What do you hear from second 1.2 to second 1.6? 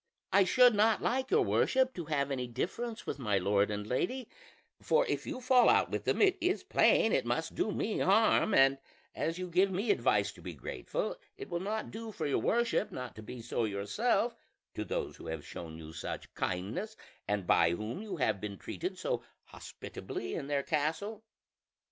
your